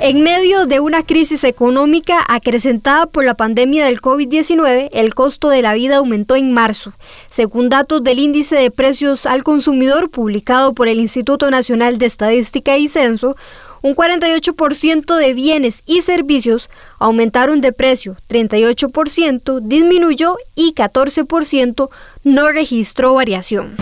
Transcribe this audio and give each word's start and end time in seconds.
En 0.00 0.22
medio 0.22 0.66
de 0.66 0.78
una 0.78 1.02
crisis 1.02 1.42
económica 1.42 2.24
acrecentada 2.28 3.06
por 3.06 3.24
la 3.24 3.34
pandemia 3.34 3.84
del 3.84 4.00
COVID-19, 4.00 4.90
el 4.92 5.12
costo 5.12 5.48
de 5.48 5.60
la 5.60 5.74
vida 5.74 5.96
aumentó 5.96 6.36
en 6.36 6.52
marzo. 6.52 6.92
Según 7.30 7.68
datos 7.68 8.04
del 8.04 8.20
índice 8.20 8.54
de 8.54 8.70
precios 8.70 9.26
al 9.26 9.42
consumidor 9.42 10.08
publicado 10.08 10.72
por 10.72 10.86
el 10.86 11.00
Instituto 11.00 11.50
Nacional 11.50 11.98
de 11.98 12.06
Estadística 12.06 12.78
y 12.78 12.86
Censo, 12.88 13.34
un 13.82 13.96
48% 13.96 15.16
de 15.16 15.34
bienes 15.34 15.82
y 15.84 16.02
servicios 16.02 16.70
aumentaron 17.00 17.60
de 17.60 17.72
precio, 17.72 18.16
38% 18.28 19.60
disminuyó 19.62 20.36
y 20.54 20.74
14% 20.74 21.90
no 22.22 22.52
registró 22.52 23.14
variación. 23.14 23.76